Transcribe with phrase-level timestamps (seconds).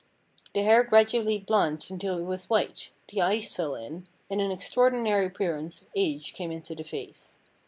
[0.55, 5.27] The hair gradually blanched until it was white, the eyes fell in, and an extraordinary
[5.27, 7.37] appearance of age came into the face.